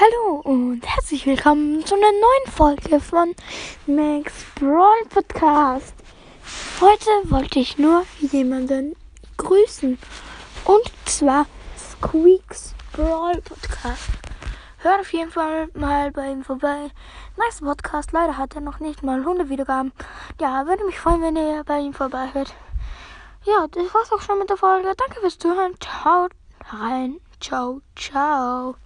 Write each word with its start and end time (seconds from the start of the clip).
Hallo 0.00 0.40
und 0.44 0.86
herzlich 0.86 1.26
willkommen 1.26 1.84
zu 1.84 1.96
einer 1.96 2.12
neuen 2.12 2.52
Folge 2.52 3.00
von 3.00 3.34
Max 3.88 4.32
Brawl 4.54 5.04
Podcast. 5.08 5.92
Heute 6.80 7.10
wollte 7.24 7.58
ich 7.58 7.78
nur 7.78 8.04
jemanden 8.20 8.94
grüßen 9.38 9.98
und 10.66 10.92
zwar 11.04 11.46
Squeaks 11.76 12.76
Brawl 12.92 13.42
Podcast. 13.42 14.08
Hört 14.76 15.00
auf 15.00 15.12
jeden 15.12 15.32
Fall 15.32 15.68
mal 15.74 16.12
bei 16.12 16.30
ihm 16.30 16.44
vorbei. 16.44 16.92
Nice 17.36 17.58
Podcast. 17.60 18.12
Leider 18.12 18.36
hat 18.36 18.54
er 18.54 18.60
noch 18.60 18.78
nicht 18.78 19.02
mal 19.02 19.18
100 19.18 19.48
Wiedergaben. 19.48 19.92
Ja, 20.40 20.64
würde 20.68 20.84
mich 20.84 21.00
freuen, 21.00 21.22
wenn 21.22 21.34
ihr 21.34 21.64
bei 21.64 21.80
ihm 21.80 21.92
vorbei 21.92 22.28
hört. 22.34 22.54
Ja, 23.44 23.66
das 23.66 23.92
war's 23.92 24.12
auch 24.12 24.20
schon 24.20 24.38
mit 24.38 24.48
der 24.48 24.58
Folge. 24.58 24.92
Danke 24.96 25.20
fürs 25.20 25.38
Zuhören. 25.38 25.74
Ciao 25.80 26.28
rein. 26.70 27.18
Ciao, 27.40 27.80
ciao. 27.96 28.76